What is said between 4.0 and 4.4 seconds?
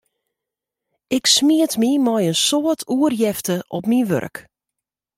wurk.